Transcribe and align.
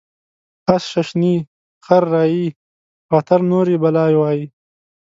اس 0.73 0.83
ششني، 0.91 1.35
خر 1.85 2.03
رایي 2.13 2.45
غاتر 3.11 3.39
نوري 3.49 3.75
بلا 3.83 4.05
وایي. 4.21 4.45